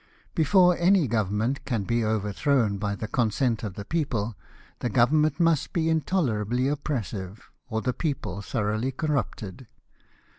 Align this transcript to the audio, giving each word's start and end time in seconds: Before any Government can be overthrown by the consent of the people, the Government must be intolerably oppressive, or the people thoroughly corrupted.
Before 0.33 0.75
any 0.77 1.07
Government 1.07 1.63
can 1.63 1.83
be 1.83 2.03
overthrown 2.03 2.79
by 2.79 2.95
the 2.95 3.07
consent 3.07 3.61
of 3.61 3.75
the 3.75 3.85
people, 3.85 4.35
the 4.79 4.89
Government 4.89 5.39
must 5.39 5.73
be 5.73 5.89
intolerably 5.91 6.67
oppressive, 6.67 7.51
or 7.69 7.83
the 7.83 7.93
people 7.93 8.41
thoroughly 8.41 8.91
corrupted. 8.91 9.67